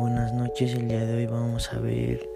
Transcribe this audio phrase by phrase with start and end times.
[0.00, 2.26] Buenas noches, el día de hoy vamos a ver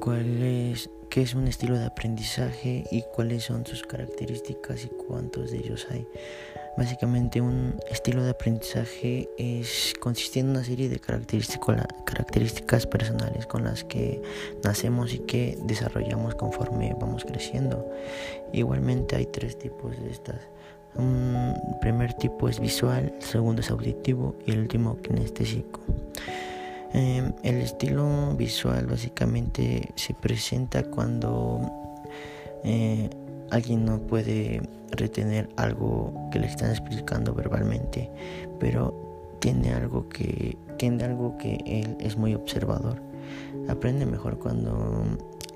[0.00, 5.50] cuál es, qué es un estilo de aprendizaje y cuáles son sus características y cuántos
[5.50, 6.08] de ellos hay.
[6.78, 13.84] Básicamente un estilo de aprendizaje es, consiste en una serie de características personales con las
[13.84, 14.22] que
[14.64, 17.86] nacemos y que desarrollamos conforme vamos creciendo.
[18.54, 20.40] Igualmente hay tres tipos de estas.
[20.96, 25.80] Un primer tipo es visual, el segundo es auditivo y el último kinestésico.
[26.94, 31.60] Em, el estilo visual básicamente se presenta cuando
[32.62, 33.10] eh,
[33.50, 38.12] alguien no puede retener algo que le están explicando verbalmente,
[38.60, 43.02] pero tiene algo que tiene algo que él es muy observador.
[43.68, 45.04] Aprende mejor cuando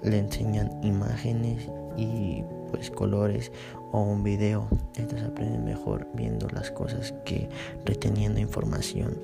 [0.02, 3.52] le enseñan imágenes y pues colores
[3.92, 4.68] o un video.
[4.96, 7.48] Estos aprenden mejor viendo las cosas que
[7.84, 9.18] reteniendo información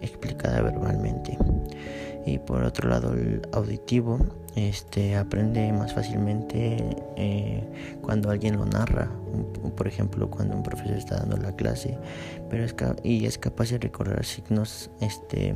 [0.00, 1.38] explicada verbalmente.
[2.26, 4.18] Y por otro lado el auditivo
[4.56, 9.08] este aprende más fácilmente eh, cuando alguien lo narra,
[9.76, 11.96] por ejemplo cuando un profesor está dando la clase,
[12.48, 15.54] pero es y es capaz de recordar signos este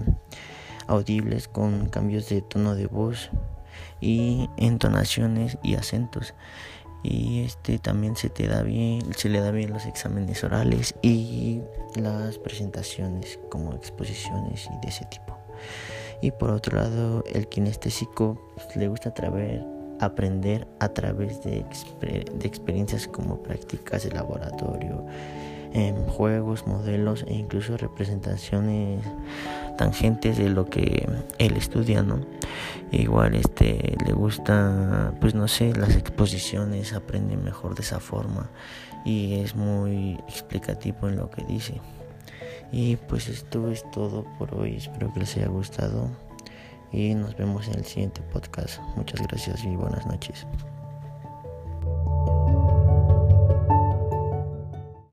[0.86, 3.30] audibles con cambios de tono de voz
[4.00, 6.34] y entonaciones y acentos
[7.04, 11.60] y este también se te da bien se le da bien los exámenes orales y
[11.94, 15.38] las presentaciones como exposiciones y de ese tipo.
[16.22, 19.12] Y por otro lado el kinestésico pues, le gusta
[20.00, 21.64] aprender a través de,
[22.00, 25.06] de experiencias como prácticas de laboratorio
[25.74, 29.04] en juegos, modelos e incluso representaciones
[29.76, 31.06] tangentes de lo que
[31.38, 32.20] él estudia, ¿no?
[32.92, 38.48] Igual este le gusta, pues no sé, las exposiciones, aprende mejor de esa forma
[39.04, 41.80] y es muy explicativo en lo que dice.
[42.70, 46.08] Y pues esto es todo por hoy, espero que les haya gustado
[46.92, 48.80] y nos vemos en el siguiente podcast.
[48.96, 50.46] Muchas gracias y buenas noches.